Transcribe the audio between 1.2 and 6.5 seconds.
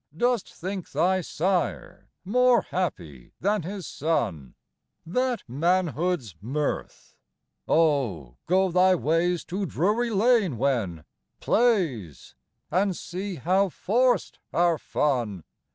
sire More happy than his son? That manhood's